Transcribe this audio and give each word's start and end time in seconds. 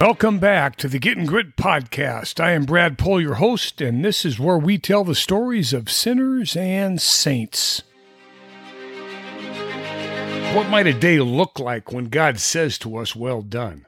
Welcome 0.00 0.38
back 0.38 0.76
to 0.76 0.86
the 0.86 1.00
Getting 1.00 1.26
Grit 1.26 1.56
podcast. 1.56 2.38
I 2.38 2.52
am 2.52 2.66
Brad 2.66 2.98
Pohl, 2.98 3.20
your 3.20 3.34
host, 3.34 3.80
and 3.80 4.04
this 4.04 4.24
is 4.24 4.38
where 4.38 4.56
we 4.56 4.78
tell 4.78 5.02
the 5.02 5.16
stories 5.16 5.72
of 5.72 5.90
sinners 5.90 6.54
and 6.54 7.02
saints. 7.02 7.82
What 10.54 10.68
might 10.68 10.86
a 10.86 10.92
day 10.92 11.18
look 11.18 11.58
like 11.58 11.92
when 11.92 12.10
God 12.10 12.38
says 12.38 12.78
to 12.78 12.96
us, 12.96 13.16
Well 13.16 13.42
done? 13.42 13.86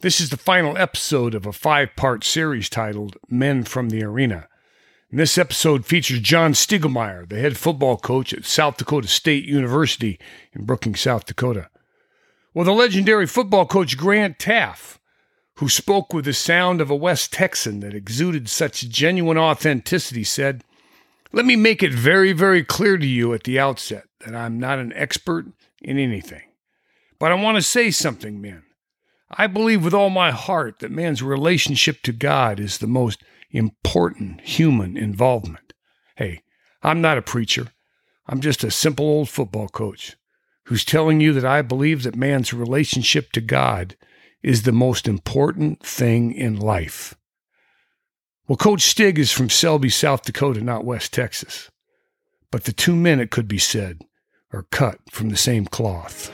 This 0.00 0.22
is 0.22 0.30
the 0.30 0.38
final 0.38 0.78
episode 0.78 1.34
of 1.34 1.44
a 1.44 1.52
five 1.52 1.90
part 1.96 2.24
series 2.24 2.70
titled 2.70 3.18
Men 3.28 3.64
from 3.64 3.90
the 3.90 4.02
Arena. 4.02 4.48
And 5.10 5.20
this 5.20 5.36
episode 5.36 5.84
features 5.84 6.20
John 6.20 6.54
Stiegelmeier, 6.54 7.28
the 7.28 7.38
head 7.38 7.58
football 7.58 7.98
coach 7.98 8.32
at 8.32 8.46
South 8.46 8.78
Dakota 8.78 9.06
State 9.06 9.44
University 9.44 10.18
in 10.54 10.64
Brookings, 10.64 11.02
South 11.02 11.26
Dakota. 11.26 11.68
Well, 12.54 12.64
the 12.64 12.72
legendary 12.72 13.26
football 13.26 13.66
coach 13.66 13.98
Grant 13.98 14.38
Teaff, 14.38 14.96
who 15.62 15.68
spoke 15.68 16.12
with 16.12 16.24
the 16.24 16.32
sound 16.32 16.80
of 16.80 16.90
a 16.90 16.96
West 16.96 17.32
Texan 17.32 17.78
that 17.78 17.94
exuded 17.94 18.48
such 18.48 18.88
genuine 18.88 19.38
authenticity, 19.38 20.24
said, 20.24 20.64
Let 21.32 21.46
me 21.46 21.54
make 21.54 21.84
it 21.84 21.92
very, 21.92 22.32
very 22.32 22.64
clear 22.64 22.98
to 22.98 23.06
you 23.06 23.32
at 23.32 23.44
the 23.44 23.60
outset 23.60 24.06
that 24.26 24.34
I'm 24.34 24.58
not 24.58 24.80
an 24.80 24.92
expert 24.94 25.46
in 25.80 26.00
anything. 26.00 26.42
But 27.20 27.30
I 27.30 27.36
want 27.36 27.58
to 27.58 27.62
say 27.62 27.92
something, 27.92 28.40
men. 28.40 28.64
I 29.30 29.46
believe 29.46 29.84
with 29.84 29.94
all 29.94 30.10
my 30.10 30.32
heart 30.32 30.80
that 30.80 30.90
man's 30.90 31.22
relationship 31.22 32.02
to 32.02 32.12
God 32.12 32.58
is 32.58 32.78
the 32.78 32.88
most 32.88 33.22
important 33.52 34.40
human 34.40 34.96
involvement. 34.96 35.74
Hey, 36.16 36.42
I'm 36.82 37.00
not 37.00 37.18
a 37.18 37.22
preacher. 37.22 37.68
I'm 38.26 38.40
just 38.40 38.64
a 38.64 38.70
simple 38.72 39.06
old 39.06 39.28
football 39.28 39.68
coach 39.68 40.16
who's 40.64 40.84
telling 40.84 41.20
you 41.20 41.32
that 41.34 41.44
I 41.44 41.62
believe 41.62 42.02
that 42.02 42.16
man's 42.16 42.52
relationship 42.52 43.30
to 43.30 43.40
God 43.40 43.94
is 44.42 44.62
the 44.62 44.72
most 44.72 45.06
important 45.06 45.84
thing 45.84 46.32
in 46.32 46.56
life. 46.56 47.14
Well, 48.48 48.56
Coach 48.56 48.82
Stig 48.82 49.18
is 49.18 49.30
from 49.32 49.50
Selby, 49.50 49.88
South 49.88 50.22
Dakota, 50.22 50.60
not 50.60 50.84
West 50.84 51.12
Texas. 51.12 51.70
But 52.50 52.64
the 52.64 52.72
two 52.72 52.94
men, 52.94 53.20
it 53.20 53.30
could 53.30 53.48
be 53.48 53.58
said, 53.58 54.02
are 54.52 54.66
cut 54.70 54.98
from 55.10 55.30
the 55.30 55.36
same 55.36 55.64
cloth. 55.64 56.30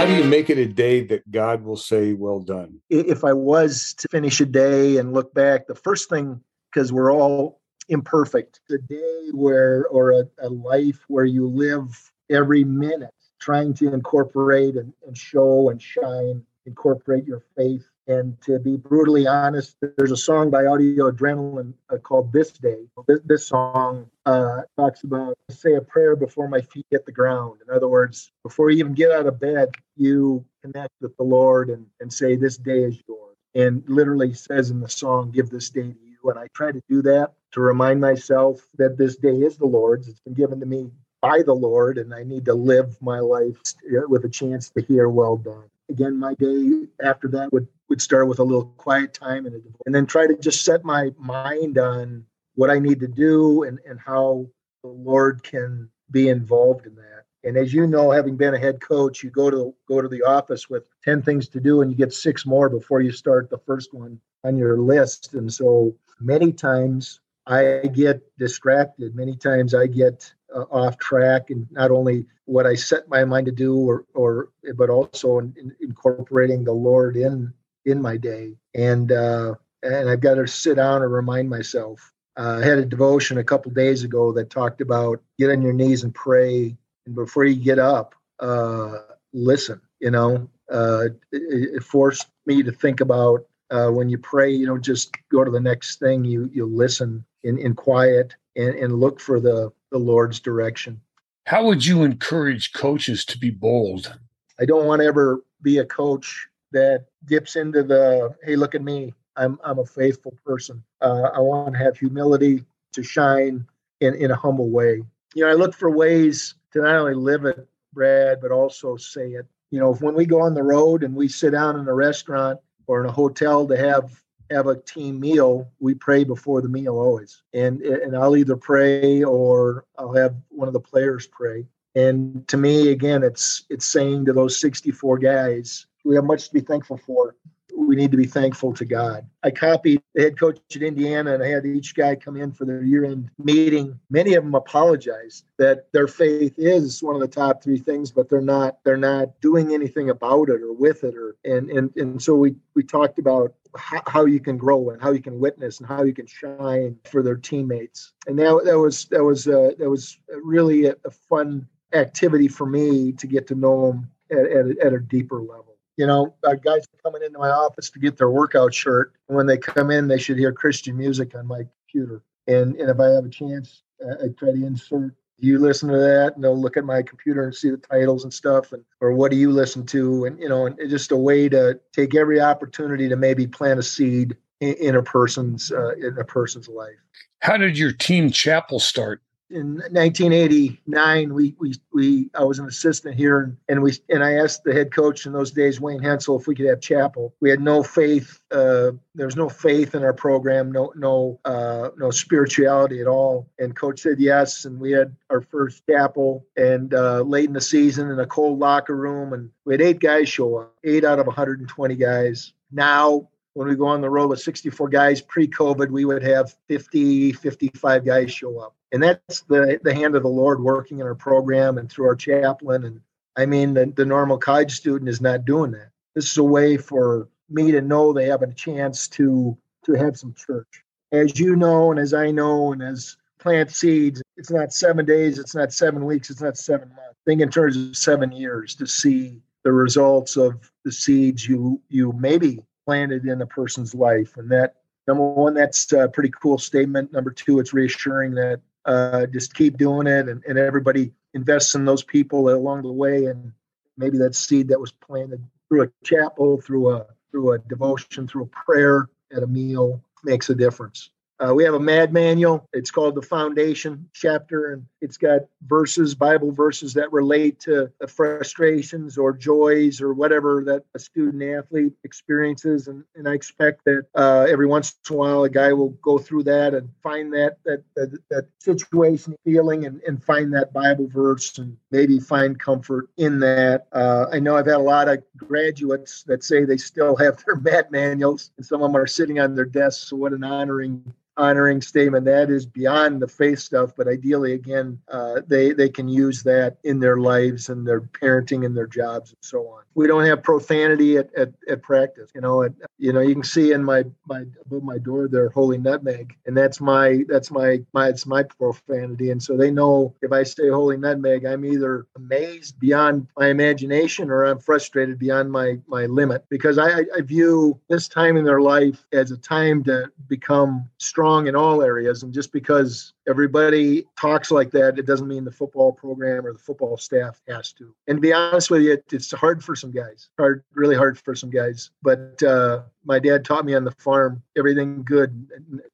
How 0.00 0.06
do 0.06 0.14
you 0.14 0.24
make 0.24 0.48
it 0.48 0.58
a 0.58 0.66
day 0.66 1.04
that 1.06 1.30
God 1.30 1.62
will 1.62 1.76
say, 1.76 2.14
Well 2.14 2.40
done? 2.40 2.80
If 2.88 3.24
I 3.24 3.32
was 3.32 3.94
to 3.98 4.08
finish 4.08 4.40
a 4.40 4.46
day 4.46 4.96
and 4.96 5.12
look 5.12 5.34
back, 5.34 5.66
the 5.66 5.74
first 5.74 6.08
thing, 6.08 6.40
because 6.72 6.92
we're 6.92 7.12
all 7.12 7.60
imperfect, 7.88 8.60
the 8.68 8.78
day 8.78 9.28
where, 9.32 9.86
or 9.88 10.12
a, 10.12 10.24
a, 10.38 10.48
life 10.48 11.04
where 11.08 11.24
you 11.24 11.48
live 11.48 12.12
every 12.30 12.64
minute 12.64 13.10
trying 13.40 13.74
to 13.74 13.92
incorporate 13.92 14.76
and, 14.76 14.92
and 15.06 15.16
show 15.16 15.70
and 15.70 15.82
shine, 15.82 16.44
incorporate 16.66 17.26
your 17.26 17.42
faith 17.56 17.90
and 18.10 18.40
to 18.42 18.58
be 18.58 18.76
brutally 18.76 19.28
honest, 19.28 19.76
there's 19.96 20.10
a 20.10 20.16
song 20.16 20.50
by 20.50 20.66
Audio 20.66 21.12
Adrenaline 21.12 21.74
uh, 21.90 21.96
called 21.98 22.32
This 22.32 22.50
Day. 22.50 22.88
This, 23.06 23.20
this 23.24 23.46
song 23.46 24.10
uh, 24.26 24.62
talks 24.76 25.04
about 25.04 25.38
say 25.48 25.74
a 25.74 25.80
prayer 25.80 26.16
before 26.16 26.48
my 26.48 26.60
feet 26.60 26.86
hit 26.90 27.06
the 27.06 27.12
ground. 27.12 27.60
In 27.66 27.72
other 27.72 27.86
words, 27.86 28.32
before 28.42 28.70
you 28.70 28.78
even 28.78 28.94
get 28.94 29.12
out 29.12 29.26
of 29.26 29.38
bed, 29.38 29.68
you 29.96 30.44
connect 30.60 30.90
with 31.00 31.16
the 31.18 31.22
Lord 31.22 31.70
and, 31.70 31.86
and 32.00 32.12
say, 32.12 32.34
This 32.34 32.56
day 32.56 32.82
is 32.82 33.00
yours. 33.06 33.36
And 33.54 33.84
literally 33.86 34.34
says 34.34 34.70
in 34.70 34.80
the 34.80 34.88
song, 34.88 35.30
Give 35.30 35.48
this 35.48 35.70
day 35.70 35.92
to 35.92 35.98
you. 36.02 36.30
And 36.30 36.38
I 36.38 36.48
try 36.52 36.72
to 36.72 36.82
do 36.88 37.02
that 37.02 37.34
to 37.52 37.60
remind 37.60 38.00
myself 38.00 38.60
that 38.76 38.98
this 38.98 39.16
day 39.18 39.36
is 39.36 39.56
the 39.56 39.66
Lord's. 39.66 40.08
It's 40.08 40.20
been 40.20 40.34
given 40.34 40.58
to 40.58 40.66
me 40.66 40.90
by 41.20 41.42
the 41.44 41.54
Lord, 41.54 41.98
and 41.98 42.14
I 42.14 42.22
need 42.22 42.44
to 42.46 42.54
live 42.54 43.00
my 43.02 43.20
life 43.20 43.56
uh, 43.86 44.08
with 44.08 44.24
a 44.24 44.28
chance 44.28 44.70
to 44.70 44.82
hear, 44.82 45.08
Well 45.08 45.36
done 45.36 45.70
again 45.90 46.18
my 46.18 46.34
day 46.34 46.86
after 47.02 47.28
that 47.28 47.52
would 47.52 47.66
would 47.88 48.00
start 48.00 48.28
with 48.28 48.38
a 48.38 48.44
little 48.44 48.66
quiet 48.76 49.12
time 49.12 49.46
and, 49.46 49.60
and 49.84 49.94
then 49.94 50.06
try 50.06 50.26
to 50.26 50.36
just 50.36 50.64
set 50.64 50.84
my 50.84 51.10
mind 51.18 51.76
on 51.76 52.24
what 52.54 52.70
I 52.70 52.78
need 52.78 53.00
to 53.00 53.08
do 53.08 53.64
and, 53.64 53.80
and 53.84 53.98
how 53.98 54.46
the 54.84 54.88
Lord 54.88 55.42
can 55.42 55.90
be 56.12 56.28
involved 56.28 56.86
in 56.86 56.94
that. 56.94 57.24
And 57.42 57.56
as 57.56 57.74
you 57.74 57.88
know, 57.88 58.12
having 58.12 58.36
been 58.36 58.54
a 58.54 58.58
head 58.58 58.80
coach, 58.80 59.24
you 59.24 59.30
go 59.30 59.50
to 59.50 59.74
go 59.88 60.00
to 60.00 60.08
the 60.08 60.22
office 60.22 60.70
with 60.70 60.84
10 61.04 61.22
things 61.22 61.48
to 61.48 61.60
do 61.60 61.82
and 61.82 61.90
you 61.90 61.96
get 61.96 62.12
six 62.12 62.46
more 62.46 62.68
before 62.68 63.00
you 63.00 63.10
start 63.10 63.50
the 63.50 63.58
first 63.58 63.92
one 63.92 64.20
on 64.44 64.56
your 64.56 64.78
list. 64.78 65.34
And 65.34 65.52
so 65.52 65.92
many 66.20 66.52
times 66.52 67.20
I 67.50 67.88
get 67.88 68.22
distracted. 68.38 69.14
Many 69.16 69.36
times 69.36 69.74
I 69.74 69.86
get 69.88 70.32
uh, 70.54 70.64
off 70.70 70.98
track 70.98 71.50
and 71.50 71.66
not 71.70 71.90
only 71.90 72.26
what 72.44 72.64
I 72.64 72.74
set 72.74 73.08
my 73.08 73.24
mind 73.24 73.46
to 73.46 73.52
do 73.52 73.76
or 73.76 74.04
or 74.14 74.50
but 74.76 74.88
also 74.88 75.38
in, 75.38 75.54
in 75.58 75.76
incorporating 75.80 76.64
the 76.64 76.72
Lord 76.72 77.16
in 77.16 77.52
in 77.84 78.00
my 78.00 78.16
day 78.16 78.56
and 78.74 79.10
uh 79.10 79.54
and 79.82 80.10
I've 80.10 80.20
got 80.20 80.34
to 80.34 80.46
sit 80.46 80.76
down 80.76 81.02
and 81.02 81.12
remind 81.12 81.48
myself. 81.48 82.12
Uh, 82.36 82.60
I 82.62 82.64
had 82.64 82.78
a 82.78 82.84
devotion 82.84 83.38
a 83.38 83.44
couple 83.44 83.72
days 83.72 84.04
ago 84.04 84.32
that 84.32 84.50
talked 84.50 84.80
about 84.80 85.20
get 85.38 85.50
on 85.50 85.62
your 85.62 85.72
knees 85.72 86.04
and 86.04 86.14
pray 86.14 86.76
and 87.06 87.14
before 87.14 87.44
you 87.44 87.56
get 87.56 87.78
up 87.78 88.14
uh 88.38 88.98
listen 89.32 89.80
you 89.98 90.10
know 90.10 90.48
uh 90.72 91.06
it, 91.32 91.74
it 91.76 91.82
forced 91.82 92.28
me 92.46 92.62
to 92.62 92.72
think 92.72 93.00
about 93.00 93.44
uh, 93.70 93.88
when 93.88 94.08
you 94.08 94.18
pray, 94.18 94.50
you 94.50 94.66
don't 94.66 94.84
just 94.84 95.14
go 95.30 95.44
to 95.44 95.50
the 95.50 95.60
next 95.60 96.00
thing. 96.00 96.24
You 96.24 96.50
you 96.52 96.66
listen 96.66 97.24
in, 97.44 97.58
in 97.58 97.74
quiet 97.74 98.34
and, 98.56 98.74
and 98.74 99.00
look 99.00 99.20
for 99.20 99.40
the 99.40 99.72
the 99.90 99.98
Lord's 99.98 100.40
direction. 100.40 101.00
How 101.46 101.64
would 101.64 101.84
you 101.84 102.04
encourage 102.04 102.72
coaches 102.72 103.24
to 103.26 103.38
be 103.38 103.50
bold? 103.50 104.16
I 104.60 104.64
don't 104.64 104.86
want 104.86 105.02
to 105.02 105.06
ever 105.06 105.42
be 105.62 105.78
a 105.78 105.84
coach 105.84 106.48
that 106.72 107.06
dips 107.24 107.56
into 107.56 107.82
the 107.82 108.34
hey, 108.44 108.56
look 108.56 108.74
at 108.74 108.82
me. 108.82 109.14
I'm 109.36 109.58
I'm 109.64 109.78
a 109.78 109.86
faithful 109.86 110.34
person. 110.44 110.82
Uh, 111.00 111.30
I 111.34 111.40
want 111.40 111.74
to 111.74 111.78
have 111.78 111.98
humility 111.98 112.64
to 112.92 113.02
shine 113.02 113.66
in 114.00 114.14
in 114.14 114.30
a 114.30 114.36
humble 114.36 114.70
way. 114.70 115.02
You 115.34 115.44
know, 115.44 115.50
I 115.50 115.54
look 115.54 115.74
for 115.74 115.90
ways 115.90 116.54
to 116.72 116.82
not 116.82 116.96
only 116.96 117.14
live 117.14 117.44
it, 117.44 117.66
Brad, 117.92 118.40
but 118.40 118.52
also 118.52 118.96
say 118.96 119.32
it. 119.32 119.46
You 119.70 119.80
know, 119.80 119.94
when 119.94 120.14
we 120.14 120.26
go 120.26 120.40
on 120.40 120.54
the 120.54 120.62
road 120.62 121.02
and 121.02 121.14
we 121.14 121.28
sit 121.28 121.50
down 121.50 121.78
in 121.78 121.86
a 121.86 121.94
restaurant 121.94 122.60
or 122.86 123.02
in 123.02 123.08
a 123.08 123.12
hotel 123.12 123.66
to 123.68 123.76
have 123.76 124.20
have 124.50 124.66
a 124.66 124.76
team 124.76 125.20
meal, 125.20 125.70
we 125.78 125.94
pray 125.94 126.24
before 126.24 126.60
the 126.62 126.68
meal 126.68 126.98
always. 126.98 127.42
And 127.54 127.80
and 127.82 128.16
I'll 128.16 128.36
either 128.36 128.56
pray 128.56 129.22
or 129.22 129.84
I'll 129.98 130.14
have 130.14 130.34
one 130.48 130.68
of 130.68 130.74
the 130.74 130.80
players 130.80 131.26
pray. 131.26 131.66
And 131.94 132.46
to 132.48 132.56
me, 132.56 132.90
again, 132.90 133.22
it's 133.22 133.64
it's 133.70 133.86
saying 133.86 134.26
to 134.26 134.32
those 134.32 134.60
64 134.60 135.18
guys, 135.18 135.86
we 136.04 136.14
have 136.14 136.24
much 136.24 136.48
to 136.48 136.54
be 136.54 136.60
thankful 136.60 136.96
for 136.96 137.34
we 137.80 137.96
need 137.96 138.10
to 138.10 138.16
be 138.16 138.26
thankful 138.26 138.72
to 138.74 138.84
God. 138.84 139.26
I 139.42 139.50
copied 139.50 140.02
the 140.14 140.22
head 140.22 140.38
coach 140.38 140.58
at 140.74 140.82
Indiana 140.82 141.34
and 141.34 141.42
I 141.42 141.48
had 141.48 141.64
each 141.66 141.94
guy 141.94 142.14
come 142.14 142.36
in 142.36 142.52
for 142.52 142.64
their 142.64 142.82
year 142.82 143.04
end 143.04 143.30
meeting. 143.38 143.98
Many 144.10 144.34
of 144.34 144.44
them 144.44 144.54
apologized 144.54 145.44
that 145.58 145.90
their 145.92 146.06
faith 146.06 146.54
is 146.58 147.02
one 147.02 147.14
of 147.14 147.20
the 147.20 147.28
top 147.28 147.62
three 147.62 147.78
things, 147.78 148.12
but 148.12 148.28
they're 148.28 148.40
not 148.40 148.78
they're 148.84 148.96
not 148.96 149.40
doing 149.40 149.72
anything 149.72 150.10
about 150.10 150.50
it 150.50 150.62
or 150.62 150.72
with 150.72 151.04
it 151.04 151.14
or 151.14 151.36
and 151.44 151.70
and, 151.70 151.96
and 151.96 152.22
so 152.22 152.34
we 152.34 152.54
we 152.74 152.82
talked 152.82 153.18
about 153.18 153.54
how, 153.76 154.02
how 154.06 154.24
you 154.24 154.40
can 154.40 154.56
grow 154.56 154.90
and 154.90 155.00
how 155.02 155.12
you 155.12 155.22
can 155.22 155.38
witness 155.38 155.78
and 155.78 155.88
how 155.88 156.02
you 156.02 156.14
can 156.14 156.26
shine 156.26 156.96
for 157.04 157.22
their 157.22 157.36
teammates. 157.36 158.12
And 158.26 158.38
that, 158.38 158.62
that 158.64 158.78
was 158.78 159.06
that 159.06 159.24
was 159.24 159.46
uh, 159.46 159.70
that 159.78 159.88
was 159.88 160.18
really 160.42 160.86
a, 160.86 160.96
a 161.04 161.10
fun 161.10 161.68
activity 161.92 162.48
for 162.48 162.66
me 162.66 163.12
to 163.12 163.26
get 163.26 163.46
to 163.48 163.54
know 163.54 163.88
them 163.88 164.10
at, 164.30 164.46
at, 164.46 164.78
at 164.78 164.92
a 164.92 165.00
deeper 165.00 165.40
level 165.40 165.70
you 166.00 166.06
know, 166.06 166.34
uh, 166.44 166.54
guys 166.54 166.88
coming 167.02 167.22
into 167.22 167.38
my 167.38 167.50
office 167.50 167.90
to 167.90 167.98
get 167.98 168.16
their 168.16 168.30
workout 168.30 168.72
shirt. 168.72 169.12
And 169.28 169.36
when 169.36 169.46
they 169.46 169.58
come 169.58 169.90
in, 169.90 170.08
they 170.08 170.18
should 170.18 170.38
hear 170.38 170.50
Christian 170.50 170.96
music 170.96 171.34
on 171.34 171.46
my 171.46 171.64
computer. 171.92 172.22
And, 172.46 172.74
and 172.76 172.88
if 172.88 172.98
I 172.98 173.08
have 173.08 173.26
a 173.26 173.28
chance, 173.28 173.82
uh, 174.02 174.14
I 174.14 174.28
try 174.28 174.52
to 174.52 174.66
insert 174.66 175.14
you 175.42 175.58
listen 175.58 175.88
to 175.88 175.96
that 175.98 176.32
and 176.34 176.44
they'll 176.44 176.60
look 176.60 176.76
at 176.76 176.84
my 176.84 177.02
computer 177.02 177.44
and 177.44 177.54
see 177.54 177.70
the 177.70 177.76
titles 177.76 178.24
and 178.24 178.32
stuff 178.32 178.72
and 178.72 178.84
or 179.00 179.12
what 179.12 179.30
do 179.30 179.36
you 179.36 179.50
listen 179.50 179.86
to? 179.86 180.24
And 180.24 180.38
you 180.38 180.48
know 180.48 180.66
and 180.66 180.78
just 180.88 181.12
a 181.12 181.16
way 181.16 181.48
to 181.48 181.78
take 181.92 182.14
every 182.14 182.40
opportunity 182.40 183.08
to 183.08 183.16
maybe 183.16 183.46
plant 183.46 183.78
a 183.78 183.82
seed 183.82 184.36
in, 184.60 184.74
in 184.74 184.96
a 184.96 185.02
person's 185.02 185.72
uh, 185.72 185.94
in 185.96 186.18
a 186.18 186.24
person's 186.24 186.68
life. 186.68 186.96
How 187.40 187.56
did 187.56 187.78
your 187.78 187.92
team 187.92 188.30
chapel 188.30 188.80
start 188.80 189.22
in 189.50 189.74
1989 189.90 191.34
we 191.34 191.54
we 191.58 191.74
we 191.92 192.30
I 192.34 192.44
was 192.44 192.58
an 192.58 192.66
assistant 192.66 193.16
here 193.16 193.40
and, 193.40 193.56
and 193.68 193.82
we 193.82 193.92
and 194.08 194.22
I 194.22 194.34
asked 194.34 194.64
the 194.64 194.72
head 194.72 194.92
coach 194.92 195.26
in 195.26 195.32
those 195.32 195.50
days 195.50 195.80
Wayne 195.80 196.00
Haensel 196.00 196.40
if 196.40 196.46
we 196.46 196.54
could 196.54 196.66
have 196.66 196.80
chapel. 196.80 197.34
We 197.40 197.50
had 197.50 197.60
no 197.60 197.82
faith 197.82 198.40
uh, 198.50 198.92
there 199.14 199.26
was 199.26 199.36
no 199.36 199.48
faith 199.48 199.94
in 199.94 200.04
our 200.04 200.12
program, 200.12 200.70
no 200.70 200.92
no 200.96 201.40
uh, 201.44 201.90
no 201.96 202.10
spirituality 202.10 203.00
at 203.00 203.06
all. 203.06 203.48
And 203.58 203.74
coach 203.74 204.00
said 204.00 204.20
yes, 204.20 204.64
and 204.64 204.80
we 204.80 204.92
had 204.92 205.14
our 205.30 205.40
first 205.40 205.82
chapel 205.88 206.46
and 206.56 206.94
uh, 206.94 207.22
late 207.22 207.46
in 207.46 207.52
the 207.52 207.60
season 207.60 208.10
in 208.10 208.18
a 208.20 208.26
cold 208.26 208.58
locker 208.58 208.96
room 208.96 209.32
and 209.32 209.50
we 209.64 209.74
had 209.74 209.80
eight 209.80 210.00
guys 210.00 210.28
show 210.28 210.56
up, 210.58 210.74
eight 210.84 211.04
out 211.04 211.18
of 211.18 211.26
120 211.26 211.94
guys. 211.96 212.52
Now 212.70 213.28
when 213.54 213.68
we 213.68 213.74
go 213.74 213.86
on 213.86 214.00
the 214.00 214.08
road 214.08 214.30
with 214.30 214.40
64 214.40 214.88
guys 214.90 215.20
pre-covid 215.20 215.90
we 215.90 216.04
would 216.04 216.22
have 216.22 216.54
50 216.68 217.32
55 217.32 218.04
guys 218.04 218.32
show 218.32 218.60
up 218.60 218.76
and 218.92 219.02
that's 219.02 219.42
the 219.42 219.80
the 219.82 219.94
hand 219.94 220.16
of 220.16 220.22
the 220.22 220.28
Lord 220.28 220.62
working 220.62 220.98
in 220.98 221.06
our 221.06 221.14
program 221.14 221.78
and 221.78 221.90
through 221.90 222.06
our 222.06 222.16
chaplain. 222.16 222.84
And 222.84 223.00
I 223.36 223.46
mean, 223.46 223.74
the, 223.74 223.92
the 223.94 224.04
normal 224.04 224.38
college 224.38 224.72
student 224.72 225.08
is 225.08 225.20
not 225.20 225.44
doing 225.44 225.72
that. 225.72 225.90
this 226.14 226.30
is 226.30 226.38
a 226.38 226.44
way 226.44 226.76
for 226.76 227.28
me 227.48 227.70
to 227.72 227.80
know 227.80 228.12
they 228.12 228.26
have 228.26 228.42
a 228.42 228.52
chance 228.52 229.08
to 229.08 229.56
to 229.84 229.94
have 229.94 230.18
some 230.18 230.34
church. 230.34 230.84
As 231.12 231.38
you 231.38 231.56
know, 231.56 231.90
and 231.90 231.98
as 231.98 232.14
I 232.14 232.30
know, 232.30 232.72
and 232.72 232.82
as 232.82 233.16
plant 233.38 233.70
seeds, 233.70 234.22
it's 234.36 234.50
not 234.50 234.72
seven 234.72 235.04
days, 235.04 235.38
it's 235.38 235.54
not 235.54 235.72
seven 235.72 236.04
weeks, 236.04 236.30
it's 236.30 236.42
not 236.42 236.56
seven 236.56 236.88
months. 236.90 237.18
Think 237.26 237.40
in 237.40 237.50
terms 237.50 237.76
of 237.76 237.96
seven 237.96 238.30
years 238.32 238.74
to 238.76 238.86
see 238.86 239.40
the 239.64 239.72
results 239.72 240.36
of 240.36 240.70
the 240.84 240.92
seeds 240.92 241.46
you 241.46 241.80
you 241.88 242.12
maybe 242.12 242.60
planted 242.86 243.26
in 243.26 243.42
a 243.42 243.46
person's 243.46 243.94
life. 243.94 244.36
And 244.36 244.50
that 244.50 244.76
number 245.06 245.28
one, 245.28 245.54
that's 245.54 245.92
a 245.92 246.08
pretty 246.08 246.30
cool 246.30 246.58
statement. 246.58 247.12
Number 247.12 247.30
two, 247.30 247.60
it's 247.60 247.72
reassuring 247.72 248.34
that 248.34 248.60
uh, 248.84 249.26
just 249.26 249.54
keep 249.54 249.76
doing 249.76 250.06
it 250.06 250.28
and, 250.28 250.42
and 250.46 250.58
everybody 250.58 251.12
invests 251.34 251.74
in 251.74 251.84
those 251.84 252.02
people 252.02 252.48
along 252.48 252.82
the 252.82 252.92
way 252.92 253.26
and 253.26 253.52
maybe 253.96 254.18
that 254.18 254.34
seed 254.34 254.68
that 254.68 254.80
was 254.80 254.92
planted 254.92 255.44
through 255.68 255.82
a 255.82 255.90
chapel, 256.04 256.60
through 256.60 256.90
a 256.90 257.06
through 257.30 257.52
a 257.52 257.58
devotion, 257.58 258.26
through 258.26 258.42
a 258.42 258.46
prayer 258.46 259.08
at 259.34 259.42
a 259.42 259.46
meal 259.46 260.02
makes 260.24 260.50
a 260.50 260.54
difference. 260.54 261.10
Uh, 261.40 261.54
we 261.54 261.64
have 261.64 261.72
a 261.72 261.80
mad 261.80 262.12
manual. 262.12 262.68
It's 262.74 262.90
called 262.90 263.14
the 263.14 263.22
Foundation 263.22 264.10
chapter, 264.12 264.72
and 264.72 264.84
it's 265.00 265.16
got 265.16 265.42
verses, 265.62 266.14
Bible 266.14 266.52
verses 266.52 266.92
that 266.94 267.10
relate 267.12 267.58
to 267.60 267.90
frustrations 268.08 269.16
or 269.16 269.32
joys 269.32 270.02
or 270.02 270.12
whatever 270.12 270.62
that 270.66 270.84
a 270.94 270.98
student 270.98 271.42
athlete 271.42 271.94
experiences. 272.04 272.88
And, 272.88 273.04
and 273.14 273.26
I 273.26 273.32
expect 273.32 273.86
that 273.86 274.06
uh, 274.14 274.46
every 274.50 274.66
once 274.66 274.94
in 275.08 275.14
a 275.14 275.18
while, 275.18 275.44
a 275.44 275.48
guy 275.48 275.72
will 275.72 275.90
go 276.02 276.18
through 276.18 276.42
that 276.44 276.74
and 276.74 276.90
find 277.02 277.32
that 277.32 277.56
that 277.64 277.84
that, 277.96 278.18
that 278.28 278.48
situation, 278.58 279.34
feeling, 279.42 279.86
and, 279.86 280.02
and 280.06 280.22
find 280.22 280.52
that 280.52 280.74
Bible 280.74 281.08
verse 281.08 281.56
and 281.56 281.74
maybe 281.90 282.20
find 282.20 282.60
comfort 282.60 283.08
in 283.16 283.40
that. 283.40 283.86
Uh, 283.92 284.26
I 284.30 284.40
know 284.40 284.58
I've 284.58 284.66
had 284.66 284.74
a 284.74 284.78
lot 284.78 285.08
of 285.08 285.22
graduates 285.38 286.22
that 286.24 286.44
say 286.44 286.66
they 286.66 286.76
still 286.76 287.16
have 287.16 287.42
their 287.46 287.56
mad 287.56 287.90
manuals, 287.90 288.50
and 288.58 288.66
some 288.66 288.82
of 288.82 288.92
them 288.92 289.00
are 289.00 289.06
sitting 289.06 289.40
on 289.40 289.54
their 289.54 289.64
desks. 289.64 290.08
So 290.08 290.16
what 290.16 290.34
an 290.34 290.44
honoring 290.44 291.14
honoring 291.40 291.80
statement 291.80 292.26
that 292.26 292.50
is 292.50 292.66
beyond 292.66 293.22
the 293.22 293.26
faith 293.26 293.58
stuff 293.58 293.92
but 293.96 294.06
ideally 294.06 294.52
again 294.52 295.00
uh, 295.08 295.40
they 295.46 295.72
they 295.72 295.88
can 295.88 296.06
use 296.06 296.42
that 296.42 296.76
in 296.84 297.00
their 297.00 297.16
lives 297.16 297.70
and 297.70 297.86
their 297.86 298.02
parenting 298.02 298.66
and 298.66 298.76
their 298.76 298.86
jobs 298.86 299.30
and 299.30 299.38
so 299.40 299.66
on. 299.68 299.82
We 299.94 300.06
don't 300.06 300.26
have 300.26 300.42
profanity 300.42 301.16
at, 301.16 301.34
at, 301.34 301.52
at 301.68 301.82
practice 301.82 302.30
you 302.34 302.42
know 302.42 302.62
at, 302.64 302.72
you 302.98 303.12
know 303.12 303.20
you 303.20 303.34
can 303.34 303.42
see 303.42 303.72
in 303.72 303.82
my 303.82 304.04
my 304.26 304.44
above 304.66 304.82
my 304.82 304.98
door 304.98 305.28
there 305.28 305.48
holy 305.48 305.78
nutmeg 305.78 306.36
and 306.46 306.56
that's 306.56 306.80
my 306.80 307.24
that's 307.28 307.50
my 307.50 307.78
my 307.94 308.08
it's 308.08 308.26
my 308.26 308.42
profanity 308.42 309.30
and 309.30 309.42
so 309.42 309.56
they 309.56 309.70
know 309.70 310.14
if 310.20 310.32
i 310.32 310.42
say 310.42 310.68
holy 310.68 310.96
nutmeg 310.96 311.44
i'm 311.46 311.64
either 311.64 312.06
amazed 312.16 312.78
beyond 312.78 313.26
my 313.38 313.48
imagination 313.48 314.30
or 314.30 314.44
i'm 314.44 314.58
frustrated 314.58 315.18
beyond 315.18 315.50
my 315.50 315.78
my 315.86 316.04
limit 316.06 316.44
because 316.50 316.76
i 316.78 317.00
i 317.16 317.20
view 317.22 317.80
this 317.88 318.08
time 318.08 318.36
in 318.36 318.44
their 318.44 318.60
life 318.60 319.06
as 319.12 319.30
a 319.30 319.38
time 319.38 319.82
to 319.82 320.10
become 320.28 320.88
strong 320.98 321.29
in 321.46 321.56
all 321.56 321.82
areas 321.82 322.22
and 322.22 322.32
just 322.32 322.52
because 322.52 323.12
everybody 323.30 324.04
talks 324.18 324.50
like 324.50 324.70
that, 324.72 324.98
it 324.98 325.06
doesn't 325.06 325.28
mean 325.28 325.44
the 325.44 325.52
football 325.52 325.92
program 325.92 326.46
or 326.46 326.52
the 326.52 326.58
football 326.58 326.96
staff 326.96 327.40
has 327.48 327.72
to. 327.74 327.94
And 328.06 328.18
to 328.18 328.20
be 328.20 328.32
honest 328.32 328.70
with 328.70 328.82
you, 328.82 328.98
it's 329.10 329.30
hard 329.32 329.64
for 329.64 329.74
some 329.74 329.90
guys, 329.90 330.28
hard, 330.38 330.64
really 330.74 330.96
hard 330.96 331.18
for 331.18 331.34
some 331.34 331.50
guys. 331.50 331.90
But 332.02 332.42
uh, 332.42 332.82
my 333.04 333.18
dad 333.18 333.44
taught 333.44 333.64
me 333.64 333.74
on 333.74 333.84
the 333.84 333.92
farm, 333.92 334.42
everything 334.56 335.02
good 335.04 335.48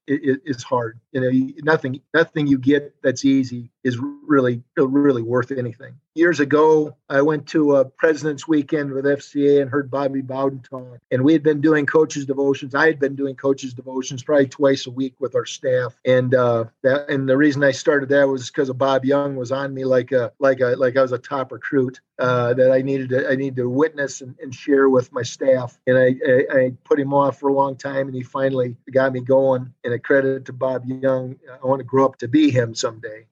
is 0.07 0.63
hard. 0.63 0.99
You 1.13 1.21
know, 1.21 1.53
nothing, 1.63 2.01
nothing 2.13 2.47
you 2.47 2.59
get 2.59 2.95
that's 3.03 3.25
easy 3.25 3.71
is 3.85 3.99
really, 3.99 4.63
really 4.77 5.23
worth 5.23 5.53
anything. 5.53 5.95
Years 6.15 6.41
ago, 6.41 6.97
I 7.09 7.23
went 7.23 7.47
to 7.49 7.77
a 7.77 7.85
President's 7.85 8.49
Weekend 8.49 8.91
with 8.91 9.05
FCA 9.05 9.61
and 9.61 9.71
heard 9.71 9.91
Bobby 9.91 10.23
Bowden 10.23 10.61
talk. 10.61 10.99
And 11.11 11.23
we 11.23 11.33
had 11.33 11.43
been 11.43 11.61
doing 11.61 11.87
coaches 11.87 12.27
devotions. 12.27 12.75
I 12.75 12.87
had 12.87 12.99
been 12.99 13.15
doing 13.15 13.37
coaches 13.37 13.75
devotions 13.75 14.25
probably 14.25 14.49
twice 14.49 14.87
a 14.87 14.91
week 14.91 15.15
with 15.21 15.37
our 15.37 15.45
staff. 15.45 15.95
And 16.05 16.35
uh, 16.35 16.65
that, 16.83 17.09
and 17.09 17.26
the 17.29 17.37
reason 17.37 17.63
I 17.65 17.71
started 17.71 18.09
that 18.11 18.29
was 18.29 18.51
because 18.51 18.69
of 18.69 18.79
Bob 18.79 19.05
Young 19.05 19.37
was 19.37 19.53
on 19.53 19.73
me 19.75 19.85
like 19.85 20.13
a, 20.13 20.33
like 20.39 20.61
a, 20.61 20.77
like 20.77 20.97
I 20.97 21.03
was 21.03 21.13
a 21.13 21.19
top 21.19 21.53
recruit 21.53 22.01
uh, 22.19 22.55
that 22.55 22.73
I 22.73 22.83
needed 22.83 23.11
to, 23.11 23.31
I 23.31 23.37
needed 23.37 23.57
to 23.57 23.69
witness 23.69 24.21
and, 24.21 24.35
and 24.41 24.55
share 24.55 24.89
with 24.89 25.13
my 25.13 25.23
staff. 25.23 25.79
And 25.87 25.99
I, 25.99 26.15
I, 26.27 26.59
I 26.59 26.73
put 26.85 26.99
him 26.99 27.15
off 27.15 27.39
for 27.39 27.49
a 27.49 27.55
long 27.55 27.77
time, 27.77 28.07
and 28.07 28.15
he 28.15 28.23
finally 28.23 28.77
got 28.91 29.13
me 29.13 29.21
going. 29.21 29.73
And 29.85 29.95
a 29.95 29.99
credit 29.99 30.47
to 30.47 30.53
Bob 30.53 30.85
Young. 30.87 31.37
I 31.51 31.67
want 31.67 31.81
to 31.81 31.85
grow 31.85 32.05
up 32.05 32.19
to 32.19 32.29
be 32.29 32.51
him 32.51 32.75
someday. 32.75 33.27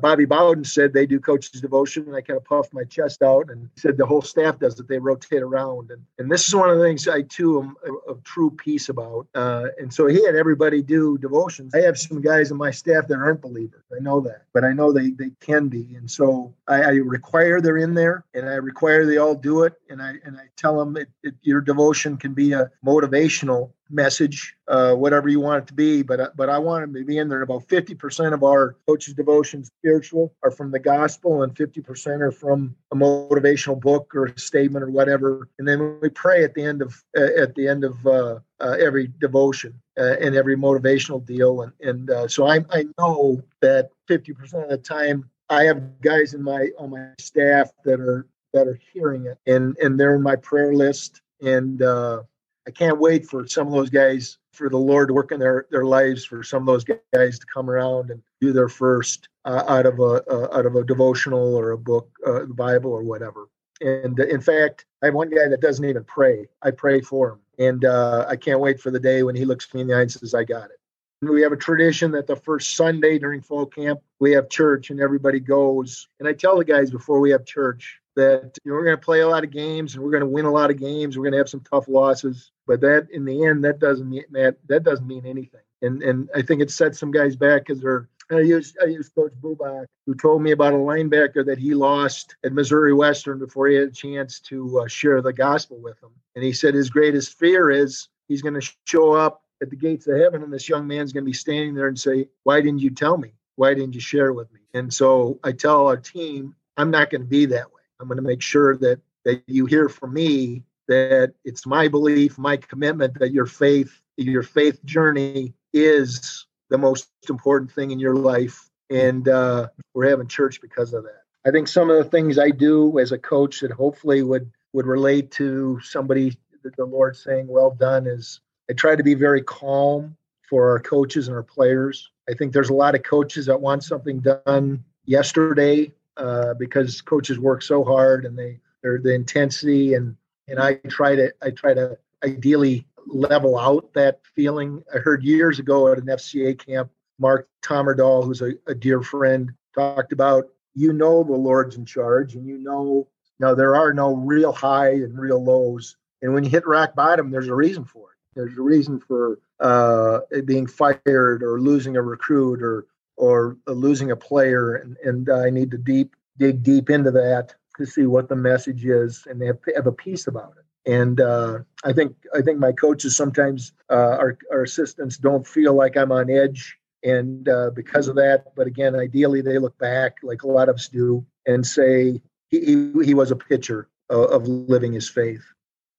Bobby 0.00 0.24
Bowden 0.24 0.64
said 0.64 0.92
they 0.92 1.06
do 1.06 1.20
coaches 1.20 1.60
devotion, 1.60 2.04
and 2.06 2.16
I 2.16 2.20
kind 2.20 2.36
of 2.36 2.44
puffed 2.44 2.72
my 2.72 2.84
chest 2.84 3.22
out 3.22 3.50
and 3.50 3.68
said 3.76 3.96
the 3.96 4.06
whole 4.06 4.22
staff 4.22 4.58
does 4.58 4.78
it. 4.78 4.88
They 4.88 4.98
rotate 4.98 5.42
around, 5.42 5.90
and 5.90 6.02
and 6.18 6.30
this 6.30 6.46
is 6.46 6.54
one 6.54 6.70
of 6.70 6.78
the 6.78 6.84
things 6.84 7.06
I 7.08 7.22
too 7.22 7.60
am 7.60 7.76
of 8.06 8.22
true 8.24 8.50
peace 8.50 8.88
about. 8.88 9.26
Uh, 9.34 9.66
and 9.78 9.92
so 9.92 10.06
he 10.06 10.24
had 10.24 10.34
everybody 10.34 10.82
do 10.82 11.18
devotions. 11.18 11.74
I 11.74 11.80
have 11.80 11.98
some 11.98 12.20
guys 12.20 12.50
in 12.50 12.56
my 12.56 12.70
staff 12.70 13.08
that 13.08 13.16
aren't 13.16 13.40
believers. 13.40 13.82
I 13.94 14.00
know 14.00 14.20
that, 14.20 14.44
but 14.52 14.64
I 14.64 14.72
know 14.72 14.92
they 14.92 15.10
they 15.10 15.30
can 15.40 15.68
be, 15.68 15.94
and 15.96 16.10
so 16.10 16.54
I, 16.66 16.82
I 16.82 16.90
require 16.92 17.60
they're 17.60 17.78
in 17.78 17.94
there, 17.94 18.24
and 18.34 18.48
I 18.48 18.54
require 18.54 19.06
they 19.06 19.18
all 19.18 19.34
do 19.34 19.62
it, 19.62 19.74
and 19.90 20.02
I 20.02 20.14
and 20.24 20.36
I 20.36 20.48
tell 20.56 20.78
them 20.78 20.96
it, 20.96 21.08
it, 21.22 21.34
your 21.42 21.60
devotion 21.60 22.16
can 22.16 22.34
be 22.34 22.52
a 22.52 22.70
motivational 22.84 23.72
message, 23.90 24.54
uh, 24.68 24.94
whatever 24.94 25.28
you 25.28 25.40
want 25.40 25.64
it 25.64 25.66
to 25.68 25.74
be. 25.74 26.02
But 26.02 26.36
but 26.36 26.48
I 26.48 26.58
want 26.58 26.92
to 26.92 27.04
be 27.04 27.18
in 27.18 27.28
there. 27.28 27.42
About 27.42 27.68
fifty 27.68 27.94
percent 27.94 28.34
of 28.34 28.42
our 28.42 28.76
coaches' 28.86 29.14
devotions, 29.14 29.70
spiritual, 29.78 30.34
are 30.42 30.50
from 30.50 30.70
the 30.70 30.78
gospel, 30.78 31.42
and 31.42 31.56
fifty 31.56 31.80
percent 31.80 32.22
are 32.22 32.32
from 32.32 32.76
a 32.92 32.96
motivational 32.96 33.80
book 33.80 34.14
or 34.14 34.26
a 34.26 34.38
statement 34.38 34.84
or 34.84 34.90
whatever. 34.90 35.48
And 35.58 35.66
then 35.66 35.98
we 36.00 36.08
pray 36.08 36.44
at 36.44 36.54
the 36.54 36.64
end 36.64 36.82
of 36.82 37.02
uh, 37.16 37.28
at 37.40 37.54
the 37.54 37.68
end 37.68 37.84
of 37.84 38.06
uh, 38.06 38.38
uh 38.60 38.76
every 38.78 39.10
devotion 39.20 39.80
uh, 39.98 40.16
and 40.20 40.34
every 40.34 40.56
motivational 40.56 41.24
deal. 41.24 41.62
And 41.62 41.72
and 41.80 42.10
uh, 42.10 42.28
so 42.28 42.46
I 42.46 42.64
I 42.70 42.84
know 42.98 43.42
that 43.60 43.90
fifty 44.06 44.32
percent 44.32 44.64
of 44.64 44.70
the 44.70 44.78
time 44.78 45.30
I 45.48 45.64
have 45.64 46.00
guys 46.00 46.34
in 46.34 46.42
my 46.42 46.70
on 46.78 46.90
my 46.90 47.10
staff 47.18 47.70
that 47.84 48.00
are 48.00 48.26
that 48.52 48.66
are 48.66 48.78
hearing 48.92 49.26
it, 49.26 49.38
and 49.46 49.76
and 49.78 49.98
they're 49.98 50.14
in 50.14 50.22
my 50.22 50.36
prayer 50.36 50.74
list 50.74 51.20
and. 51.40 51.82
uh 51.82 52.22
I 52.68 52.70
can't 52.70 52.98
wait 52.98 53.26
for 53.26 53.46
some 53.46 53.66
of 53.66 53.72
those 53.72 53.88
guys 53.88 54.36
for 54.52 54.68
the 54.68 54.76
Lord 54.76 55.08
to 55.08 55.14
work 55.14 55.32
in 55.32 55.40
their 55.40 55.66
their 55.70 55.86
lives 55.86 56.26
for 56.26 56.42
some 56.42 56.62
of 56.62 56.66
those 56.66 56.84
guys 56.84 57.38
to 57.38 57.46
come 57.46 57.70
around 57.70 58.10
and 58.10 58.22
do 58.42 58.52
their 58.52 58.68
first 58.68 59.30
uh, 59.46 59.64
out 59.66 59.86
of 59.86 59.98
a 60.00 60.22
uh, 60.30 60.48
out 60.52 60.66
of 60.66 60.76
a 60.76 60.84
devotional 60.84 61.56
or 61.56 61.70
a 61.70 61.78
book, 61.78 62.10
uh, 62.26 62.40
the 62.40 62.54
Bible 62.54 62.92
or 62.92 63.02
whatever. 63.02 63.48
And 63.80 64.20
uh, 64.20 64.26
in 64.26 64.42
fact, 64.42 64.84
I 65.02 65.06
have 65.06 65.14
one 65.14 65.30
guy 65.30 65.48
that 65.48 65.62
doesn't 65.62 65.84
even 65.84 66.04
pray. 66.04 66.46
I 66.60 66.70
pray 66.70 67.00
for 67.00 67.30
him, 67.30 67.38
and 67.58 67.84
uh, 67.86 68.26
I 68.28 68.36
can't 68.36 68.60
wait 68.60 68.80
for 68.80 68.90
the 68.90 69.00
day 69.00 69.22
when 69.22 69.34
he 69.34 69.46
looks 69.46 69.72
me 69.72 69.80
in 69.80 69.86
the 69.86 69.94
eye 69.94 70.02
and 70.02 70.12
says, 70.12 70.34
"I 70.34 70.44
got 70.44 70.66
it." 70.66 70.78
We 71.22 71.40
have 71.42 71.52
a 71.52 71.56
tradition 71.56 72.10
that 72.12 72.26
the 72.26 72.36
first 72.36 72.76
Sunday 72.76 73.18
during 73.18 73.40
fall 73.40 73.64
camp 73.64 74.00
we 74.20 74.32
have 74.32 74.50
church 74.50 74.90
and 74.90 75.00
everybody 75.00 75.40
goes. 75.40 76.06
And 76.20 76.28
I 76.28 76.32
tell 76.34 76.58
the 76.58 76.64
guys 76.64 76.90
before 76.90 77.18
we 77.18 77.30
have 77.30 77.44
church, 77.44 77.98
that 78.18 78.58
you 78.64 78.70
know, 78.70 78.76
we're 78.76 78.84
going 78.84 78.96
to 78.96 79.04
play 79.04 79.20
a 79.20 79.28
lot 79.28 79.44
of 79.44 79.50
games 79.50 79.94
and 79.94 80.02
we're 80.02 80.10
going 80.10 80.22
to 80.22 80.26
win 80.26 80.44
a 80.44 80.52
lot 80.52 80.70
of 80.70 80.76
games. 80.76 81.16
We're 81.16 81.22
going 81.22 81.32
to 81.32 81.38
have 81.38 81.48
some 81.48 81.60
tough 81.60 81.86
losses, 81.88 82.50
but 82.66 82.80
that 82.80 83.06
in 83.12 83.24
the 83.24 83.46
end, 83.46 83.64
that 83.64 83.78
doesn't 83.78 84.08
mean 84.08 84.24
that 84.32 84.56
that 84.68 84.82
doesn't 84.82 85.06
mean 85.06 85.24
anything. 85.24 85.60
And 85.82 86.02
and 86.02 86.28
I 86.34 86.42
think 86.42 86.60
it 86.60 86.70
sets 86.70 86.98
some 86.98 87.10
guys 87.10 87.36
back 87.36 87.62
because 87.66 87.80
they're. 87.80 88.08
I 88.30 88.40
used 88.40 88.76
I 88.82 88.86
used 88.86 89.14
Coach 89.14 89.32
Bubak, 89.40 89.86
who 90.06 90.14
told 90.14 90.42
me 90.42 90.50
about 90.50 90.74
a 90.74 90.76
linebacker 90.76 91.46
that 91.46 91.58
he 91.58 91.72
lost 91.72 92.36
at 92.44 92.52
Missouri 92.52 92.92
Western 92.92 93.38
before 93.38 93.68
he 93.68 93.76
had 93.76 93.88
a 93.88 93.92
chance 93.92 94.38
to 94.40 94.80
uh, 94.80 94.86
share 94.86 95.22
the 95.22 95.32
gospel 95.32 95.80
with 95.80 96.02
him. 96.02 96.10
And 96.34 96.44
he 96.44 96.52
said 96.52 96.74
his 96.74 96.90
greatest 96.90 97.38
fear 97.38 97.70
is 97.70 98.08
he's 98.26 98.42
going 98.42 98.60
to 98.60 98.70
show 98.84 99.14
up 99.14 99.44
at 99.62 99.70
the 99.70 99.76
gates 99.76 100.06
of 100.08 100.18
heaven, 100.18 100.42
and 100.42 100.52
this 100.52 100.68
young 100.68 100.86
man's 100.86 101.14
going 101.14 101.24
to 101.24 101.30
be 101.30 101.32
standing 101.32 101.74
there 101.74 101.88
and 101.88 101.98
say, 101.98 102.28
"Why 102.42 102.60
didn't 102.60 102.80
you 102.80 102.90
tell 102.90 103.16
me? 103.16 103.32
Why 103.56 103.72
didn't 103.72 103.94
you 103.94 104.00
share 104.00 104.34
with 104.34 104.52
me?" 104.52 104.60
And 104.74 104.92
so 104.92 105.40
I 105.42 105.52
tell 105.52 105.86
our 105.86 105.96
team, 105.96 106.54
I'm 106.76 106.90
not 106.90 107.08
going 107.08 107.22
to 107.22 107.26
be 107.26 107.46
that 107.46 107.72
way. 107.72 107.77
I'm 108.00 108.06
going 108.06 108.16
to 108.16 108.22
make 108.22 108.42
sure 108.42 108.76
that 108.78 109.00
that 109.24 109.42
you 109.46 109.66
hear 109.66 109.88
from 109.88 110.14
me 110.14 110.62
that 110.86 111.34
it's 111.44 111.66
my 111.66 111.88
belief, 111.88 112.38
my 112.38 112.56
commitment 112.56 113.18
that 113.18 113.32
your 113.32 113.46
faith, 113.46 114.00
your 114.16 114.42
faith 114.42 114.82
journey 114.84 115.52
is 115.72 116.46
the 116.70 116.78
most 116.78 117.08
important 117.28 117.70
thing 117.70 117.90
in 117.90 117.98
your 117.98 118.14
life, 118.14 118.70
and 118.88 119.28
uh, 119.28 119.68
we're 119.94 120.08
having 120.08 120.28
church 120.28 120.60
because 120.60 120.94
of 120.94 121.04
that. 121.04 121.22
I 121.46 121.50
think 121.50 121.68
some 121.68 121.90
of 121.90 121.96
the 121.96 122.10
things 122.10 122.38
I 122.38 122.50
do 122.50 122.98
as 122.98 123.12
a 123.12 123.18
coach 123.18 123.60
that 123.60 123.72
hopefully 123.72 124.22
would 124.22 124.50
would 124.72 124.86
relate 124.86 125.30
to 125.32 125.80
somebody 125.82 126.36
that 126.62 126.76
the 126.76 126.84
Lord 126.84 127.16
saying, 127.16 127.48
"Well 127.48 127.70
done," 127.70 128.06
is 128.06 128.40
I 128.70 128.74
try 128.74 128.96
to 128.96 129.02
be 129.02 129.14
very 129.14 129.42
calm 129.42 130.16
for 130.48 130.70
our 130.70 130.78
coaches 130.78 131.28
and 131.28 131.36
our 131.36 131.42
players. 131.42 132.10
I 132.28 132.34
think 132.34 132.52
there's 132.52 132.70
a 132.70 132.74
lot 132.74 132.94
of 132.94 133.02
coaches 133.02 133.46
that 133.46 133.60
want 133.60 133.82
something 133.82 134.20
done 134.20 134.84
yesterday 135.04 135.92
uh, 136.18 136.54
because 136.54 137.00
coaches 137.00 137.38
work 137.38 137.62
so 137.62 137.84
hard 137.84 138.24
and 138.24 138.38
they 138.38 138.58
they're 138.82 138.98
the 138.98 139.14
intensity 139.14 139.94
and 139.94 140.16
and 140.48 140.58
I 140.58 140.74
try 140.88 141.14
to 141.16 141.32
I 141.42 141.50
try 141.50 141.74
to 141.74 141.98
ideally 142.24 142.86
level 143.06 143.58
out 143.58 143.92
that 143.94 144.20
feeling. 144.34 144.82
I 144.94 144.98
heard 144.98 145.22
years 145.22 145.58
ago 145.58 145.90
at 145.90 145.98
an 145.98 146.06
FCA 146.06 146.58
camp, 146.58 146.90
Mark 147.18 147.48
Tomerdahl, 147.62 148.24
who's 148.24 148.42
a, 148.42 148.52
a 148.66 148.74
dear 148.74 149.02
friend, 149.02 149.52
talked 149.74 150.12
about 150.12 150.48
you 150.74 150.92
know 150.92 151.22
the 151.22 151.32
Lord's 151.32 151.76
in 151.76 151.84
charge 151.84 152.34
and 152.34 152.46
you 152.46 152.58
know 152.58 153.08
now 153.38 153.54
there 153.54 153.76
are 153.76 153.92
no 153.92 154.14
real 154.14 154.52
high 154.52 154.90
and 154.90 155.18
real 155.18 155.42
lows. 155.42 155.96
And 156.22 156.34
when 156.34 156.42
you 156.42 156.50
hit 156.50 156.66
rock 156.66 156.94
bottom, 156.94 157.30
there's 157.30 157.48
a 157.48 157.54
reason 157.54 157.84
for 157.84 158.10
it. 158.10 158.16
There's 158.34 158.58
a 158.58 158.62
reason 158.62 159.00
for 159.00 159.38
uh, 159.60 160.20
being 160.44 160.66
fired 160.66 161.42
or 161.42 161.60
losing 161.60 161.96
a 161.96 162.02
recruit 162.02 162.62
or 162.62 162.86
or 163.18 163.56
losing 163.66 164.10
a 164.10 164.16
player, 164.16 164.76
and, 164.76 164.96
and 165.04 165.28
I 165.28 165.50
need 165.50 165.70
to 165.72 165.78
deep 165.78 166.14
dig 166.38 166.62
deep 166.62 166.88
into 166.88 167.10
that 167.10 167.54
to 167.76 167.84
see 167.84 168.06
what 168.06 168.28
the 168.28 168.36
message 168.36 168.84
is 168.84 169.26
and 169.28 169.42
have, 169.42 169.58
have 169.74 169.86
a 169.86 169.92
piece 169.92 170.26
about 170.26 170.54
it. 170.58 170.90
And 170.90 171.20
uh, 171.20 171.58
I 171.84 171.92
think 171.92 172.16
I 172.34 172.40
think 172.40 172.58
my 172.58 172.72
coaches 172.72 173.16
sometimes 173.16 173.72
uh, 173.90 174.16
our 174.18 174.38
our 174.50 174.62
assistants 174.62 175.18
don't 175.18 175.46
feel 175.46 175.74
like 175.74 175.96
I'm 175.96 176.12
on 176.12 176.30
edge, 176.30 176.78
and 177.02 177.48
uh, 177.48 177.70
because 177.74 178.08
of 178.08 178.16
that. 178.16 178.54
But 178.56 178.66
again, 178.66 178.94
ideally 178.94 179.42
they 179.42 179.58
look 179.58 179.76
back 179.78 180.16
like 180.22 180.44
a 180.44 180.48
lot 180.48 180.68
of 180.68 180.76
us 180.76 180.88
do 180.88 181.26
and 181.46 181.66
say 181.66 182.22
he 182.48 182.60
he, 182.60 182.92
he 183.04 183.14
was 183.14 183.30
a 183.30 183.36
pitcher 183.36 183.88
of, 184.08 184.30
of 184.30 184.48
living 184.48 184.94
his 184.94 185.10
faith. 185.10 185.42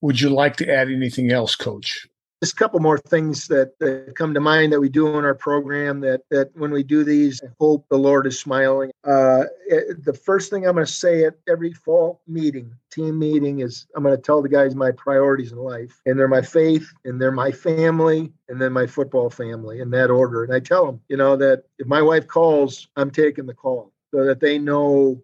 Would 0.02 0.22
you 0.22 0.30
like 0.30 0.56
to 0.58 0.74
add 0.74 0.90
anything 0.90 1.32
else, 1.32 1.56
Coach? 1.56 2.08
Just 2.41 2.53
a 2.53 2.55
couple 2.55 2.79
more 2.79 2.98
things 2.98 3.48
that, 3.48 3.77
that, 3.79 4.15
come 4.15 4.34
to 4.34 4.39
mind 4.39 4.72
that 4.72 4.79
we 4.79 4.89
do 4.89 5.17
in 5.17 5.25
our 5.25 5.36
program 5.36 6.00
that 6.00 6.22
that 6.29 6.55
when 6.55 6.72
we 6.72 6.84
do 6.84 7.03
these 7.03 7.41
i 7.43 7.48
hope 7.60 7.86
the 7.89 7.98
lord 7.98 8.25
is 8.25 8.39
smiling. 8.39 8.91
Uh, 9.03 9.43
it, 9.67 10.03
the 10.03 10.13
first 10.13 10.50
thing 10.50 10.65
i'm 10.65 10.74
going 10.74 10.86
to 10.86 10.91
say 10.91 11.25
at 11.25 11.36
every 11.48 11.72
fall 11.72 12.22
meeting 12.27 12.74
team 12.91 13.17
meeting 13.19 13.60
is 13.60 13.86
i'm 13.96 14.03
going 14.03 14.15
to 14.15 14.22
tell 14.22 14.41
the 14.41 14.50
guys 14.50 14.75
my 14.75 14.91
priorities 14.91 15.51
in 15.51 15.58
life. 15.58 16.01
And 16.05 16.17
they're 16.17 16.27
my 16.27 16.41
faith 16.41 16.91
and 17.05 17.22
they're 17.22 17.31
my 17.31 17.51
family 17.51 18.31
and 18.48 18.62
then 18.62 18.74
my 18.74 18.88
football 18.88 19.29
family 19.29 19.79
in 19.79 19.89
that 19.91 20.10
order. 20.10 20.43
And 20.43 20.53
i 20.53 20.60
tell 20.60 20.86
them 20.86 21.01
you 21.10 21.17
know 21.17 21.36
that 21.38 21.63
if 21.77 21.88
my 21.88 22.01
wife 22.01 22.27
calls 22.27 22.88
i'm 22.96 23.12
taking 23.12 23.46
the 23.46 23.53
call 23.53 23.91
so 24.12 24.25
that 24.25 24.39
they 24.39 24.58
know 24.58 25.22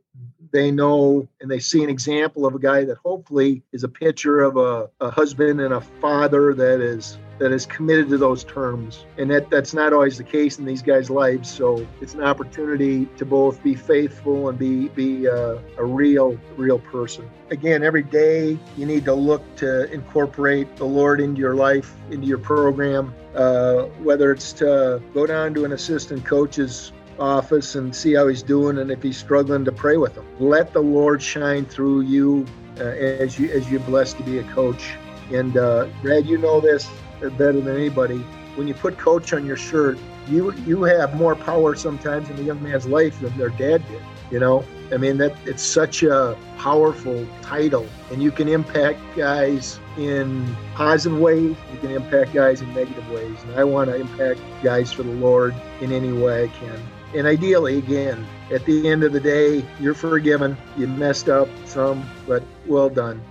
they 0.55 0.71
know 0.71 1.27
and 1.41 1.51
they 1.51 1.59
see 1.59 1.83
an 1.83 1.89
example 1.89 2.45
of 2.45 2.55
a 2.55 2.59
guy 2.59 2.85
that 2.85 2.97
hopefully 2.99 3.61
is 3.73 3.83
a 3.83 3.89
picture 3.89 4.41
of 4.41 4.55
a, 4.55 4.89
a 5.01 5.11
husband 5.11 5.59
and 5.59 5.73
a 5.73 5.81
father 5.81 6.53
that 6.53 6.79
is 6.79 7.17
that 7.39 7.51
is 7.51 7.65
committed 7.65 8.07
to 8.07 8.17
those 8.17 8.45
terms. 8.45 9.05
And 9.17 9.29
that 9.31 9.49
that's 9.49 9.73
not 9.73 9.91
always 9.91 10.17
the 10.17 10.23
case 10.23 10.57
in 10.57 10.63
these 10.63 10.81
guys 10.81 11.09
lives. 11.09 11.51
So 11.51 11.85
it's 11.99 12.13
an 12.13 12.23
opportunity 12.23 13.05
to 13.17 13.25
both 13.25 13.61
be 13.61 13.75
faithful 13.75 14.47
and 14.47 14.57
be 14.57 14.87
be 14.87 15.27
uh, 15.27 15.57
a 15.77 15.83
real 15.83 16.39
real 16.55 16.79
person. 16.79 17.29
Again 17.51 17.83
every 17.83 18.03
day 18.03 18.57
you 18.77 18.85
need 18.85 19.03
to 19.05 19.13
look 19.13 19.43
to 19.57 19.91
incorporate 19.91 20.77
the 20.77 20.85
lord 20.85 21.21
into 21.21 21.39
your 21.39 21.53
life 21.53 21.93
into 22.09 22.25
your 22.25 22.39
program 22.39 23.13
uh, 23.35 23.83
whether 24.07 24.31
it's 24.31 24.51
to 24.53 24.99
go 25.13 25.27
down 25.27 25.53
to 25.53 25.63
an 25.63 25.71
assistant 25.73 26.25
coach's 26.25 26.91
office 27.19 27.75
and 27.75 27.95
see 27.95 28.13
how 28.13 28.27
he's 28.27 28.43
doing 28.43 28.77
and 28.77 28.91
if 28.91 29.01
he's 29.01 29.17
struggling 29.17 29.65
to 29.65 29.71
pray 29.71 29.97
with 29.97 30.15
him. 30.15 30.25
Let 30.39 30.73
the 30.73 30.81
Lord 30.81 31.21
shine 31.21 31.65
through 31.65 32.01
you 32.01 32.45
uh, 32.79 32.83
as 32.83 33.39
you 33.39 33.49
as 33.51 33.69
you're 33.69 33.79
blessed 33.81 34.17
to 34.17 34.23
be 34.23 34.39
a 34.39 34.43
coach. 34.43 34.93
And 35.31 35.57
uh, 35.57 35.87
Brad, 36.01 36.25
you 36.25 36.37
know 36.37 36.59
this 36.59 36.89
better 37.21 37.53
than 37.53 37.75
anybody. 37.75 38.17
When 38.55 38.67
you 38.67 38.73
put 38.73 38.97
coach 38.97 39.33
on 39.33 39.45
your 39.45 39.57
shirt, 39.57 39.97
you 40.27 40.53
you 40.65 40.83
have 40.83 41.15
more 41.15 41.35
power 41.35 41.75
sometimes 41.75 42.29
in 42.29 42.37
a 42.39 42.41
young 42.41 42.61
man's 42.61 42.85
life 42.85 43.19
than 43.19 43.37
their 43.37 43.49
dad 43.49 43.83
did. 43.87 44.01
You 44.31 44.39
know, 44.39 44.65
I 44.91 44.97
mean 44.97 45.17
that 45.17 45.35
it's 45.45 45.63
such 45.63 46.03
a 46.03 46.37
powerful 46.57 47.27
title, 47.41 47.87
and 48.11 48.23
you 48.23 48.31
can 48.31 48.47
impact 48.47 48.99
guys 49.15 49.79
in 49.97 50.55
positive 50.73 51.19
ways. 51.19 51.55
You 51.71 51.79
can 51.79 51.91
impact 51.91 52.33
guys 52.33 52.61
in 52.61 52.73
negative 52.73 53.09
ways, 53.11 53.37
and 53.43 53.55
I 53.55 53.63
want 53.63 53.89
to 53.89 53.95
impact 53.95 54.39
guys 54.63 54.91
for 54.91 55.03
the 55.03 55.11
Lord 55.11 55.53
in 55.81 55.91
any 55.91 56.11
way 56.11 56.45
I 56.45 56.47
can. 56.47 56.81
And 57.13 57.27
ideally, 57.27 57.77
again, 57.77 58.25
at 58.51 58.65
the 58.65 58.89
end 58.89 59.03
of 59.03 59.13
the 59.13 59.19
day, 59.19 59.65
you're 59.79 59.93
forgiven. 59.93 60.57
You 60.77 60.87
messed 60.87 61.29
up 61.29 61.47
some, 61.65 62.09
but 62.27 62.43
well 62.65 62.89
done. 62.89 63.21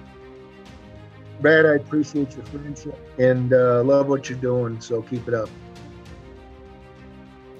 Brad, 1.40 1.66
I 1.66 1.74
appreciate 1.74 2.34
your 2.36 2.46
friendship 2.46 2.98
and 3.18 3.52
uh, 3.52 3.82
love 3.82 4.08
what 4.08 4.30
you're 4.30 4.38
doing, 4.38 4.80
so 4.80 5.02
keep 5.02 5.26
it 5.28 5.34
up. 5.34 5.50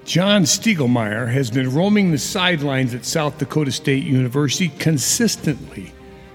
John 0.05 0.43
Stiegelmeier 0.43 1.31
has 1.31 1.49
been 1.49 1.73
roaming 1.73 2.11
the 2.11 2.17
sidelines 2.17 2.93
at 2.93 3.05
South 3.05 3.37
Dakota 3.39 3.71
State 3.71 4.03
University 4.03 4.69
consistently 4.69 5.91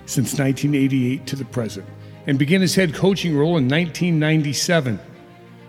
since 0.06 0.38
1988 0.38 1.24
to 1.26 1.36
the 1.36 1.44
present 1.44 1.86
and 2.26 2.38
began 2.38 2.60
his 2.60 2.74
head 2.74 2.94
coaching 2.94 3.36
role 3.36 3.56
in 3.56 3.68
1997. 3.68 4.98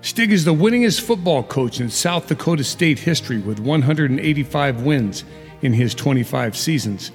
Stig 0.04 0.32
is 0.32 0.46
the 0.46 0.54
winningest 0.54 1.02
football 1.02 1.44
coach 1.44 1.80
in 1.80 1.92
South 1.92 2.28
Dakota 2.28 2.64
State 2.64 2.98
history 2.98 3.38
with 3.38 3.60
185 3.60 4.82
wins 4.82 5.24
in 5.62 5.74
his 5.74 5.94
25 5.94 6.58
seasons. 6.58 7.12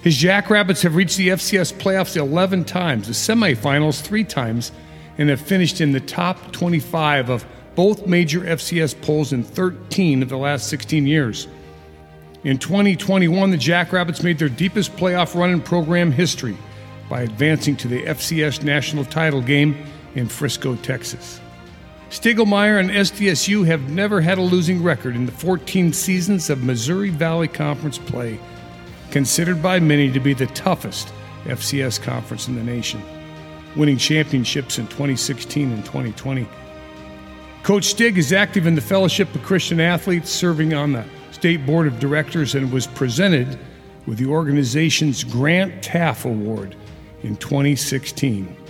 His 0.00 0.16
Jackrabbits 0.16 0.80
have 0.82 0.96
reached 0.96 1.18
the 1.18 1.28
FCS 1.28 1.74
playoffs 1.74 2.16
11 2.16 2.64
times, 2.64 3.08
the 3.08 3.12
semifinals 3.12 4.00
three 4.00 4.24
times, 4.24 4.72
and 5.18 5.28
have 5.28 5.40
finished 5.40 5.82
in 5.82 5.92
the 5.92 6.00
top 6.00 6.50
25 6.52 7.28
of 7.28 7.44
both 7.74 8.06
major 8.06 8.40
FCS 8.40 9.00
polls 9.02 9.34
in 9.34 9.44
13 9.44 10.22
of 10.22 10.30
the 10.30 10.38
last 10.38 10.68
16 10.68 11.06
years. 11.06 11.46
In 12.42 12.56
2021, 12.56 13.50
the 13.50 13.56
Jackrabbits 13.58 14.22
made 14.22 14.38
their 14.38 14.48
deepest 14.48 14.96
playoff 14.96 15.38
run 15.38 15.50
in 15.50 15.60
program 15.60 16.10
history 16.10 16.56
by 17.10 17.20
advancing 17.20 17.76
to 17.76 17.88
the 17.88 18.02
FCS 18.04 18.62
national 18.62 19.04
title 19.04 19.42
game 19.42 19.76
in 20.14 20.26
Frisco, 20.26 20.74
Texas. 20.76 21.40
Stiegelmeier 22.14 22.78
and 22.78 22.90
SDSU 22.90 23.66
have 23.66 23.90
never 23.90 24.20
had 24.20 24.38
a 24.38 24.40
losing 24.40 24.80
record 24.80 25.16
in 25.16 25.26
the 25.26 25.32
14 25.32 25.92
seasons 25.92 26.48
of 26.48 26.62
Missouri 26.62 27.10
Valley 27.10 27.48
Conference 27.48 27.98
play, 27.98 28.38
considered 29.10 29.60
by 29.60 29.80
many 29.80 30.12
to 30.12 30.20
be 30.20 30.32
the 30.32 30.46
toughest 30.46 31.12
FCS 31.42 32.00
conference 32.00 32.46
in 32.46 32.54
the 32.54 32.62
nation, 32.62 33.02
winning 33.74 33.96
championships 33.96 34.78
in 34.78 34.86
2016 34.86 35.72
and 35.72 35.84
2020. 35.84 36.46
Coach 37.64 37.86
Stig 37.86 38.16
is 38.16 38.32
active 38.32 38.68
in 38.68 38.76
the 38.76 38.80
Fellowship 38.80 39.34
of 39.34 39.42
Christian 39.42 39.80
Athletes, 39.80 40.30
serving 40.30 40.72
on 40.72 40.92
the 40.92 41.04
State 41.32 41.66
Board 41.66 41.88
of 41.88 41.98
Directors, 41.98 42.54
and 42.54 42.70
was 42.70 42.86
presented 42.86 43.58
with 44.06 44.18
the 44.18 44.26
organization's 44.26 45.24
Grant 45.24 45.82
Teaff 45.82 46.24
Award 46.24 46.76
in 47.24 47.34
2016. 47.38 48.63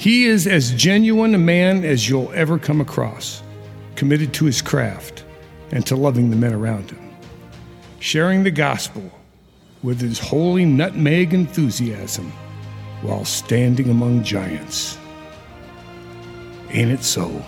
He 0.00 0.24
is 0.24 0.46
as 0.46 0.72
genuine 0.72 1.34
a 1.34 1.38
man 1.38 1.84
as 1.84 2.08
you'll 2.08 2.32
ever 2.32 2.58
come 2.58 2.80
across, 2.80 3.42
committed 3.96 4.32
to 4.32 4.46
his 4.46 4.62
craft 4.62 5.26
and 5.72 5.84
to 5.84 5.94
loving 5.94 6.30
the 6.30 6.36
men 6.36 6.54
around 6.54 6.90
him, 6.90 7.14
sharing 7.98 8.42
the 8.42 8.50
gospel 8.50 9.02
with 9.82 10.00
his 10.00 10.18
holy 10.18 10.64
nutmeg 10.64 11.34
enthusiasm 11.34 12.32
while 13.02 13.26
standing 13.26 13.90
among 13.90 14.24
giants. 14.24 14.96
Ain't 16.70 16.92
it 16.92 17.04
so? 17.04 17.44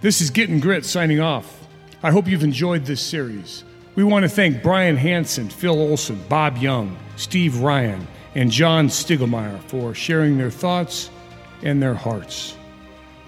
This 0.00 0.22
is 0.22 0.30
Getting 0.30 0.58
Grit 0.58 0.86
signing 0.86 1.20
off. 1.20 1.66
I 2.02 2.12
hope 2.12 2.26
you've 2.26 2.44
enjoyed 2.44 2.86
this 2.86 3.02
series. 3.02 3.62
We 3.94 4.04
want 4.04 4.22
to 4.22 4.30
thank 4.30 4.62
Brian 4.62 4.96
Hanson, 4.96 5.50
Phil 5.50 5.78
Olson, 5.78 6.18
Bob 6.30 6.56
Young, 6.56 6.96
Steve 7.16 7.60
Ryan, 7.60 8.06
and 8.34 8.50
John 8.50 8.88
Stiegelmeier 8.88 9.60
for 9.64 9.94
sharing 9.94 10.38
their 10.38 10.50
thoughts 10.50 11.10
and 11.62 11.82
their 11.82 11.94
hearts. 11.94 12.56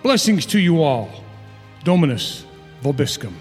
Blessings 0.03 0.47
to 0.47 0.59
you 0.59 0.83
all. 0.83 1.25
Dominus 1.85 2.45
Vobiscum. 2.83 3.35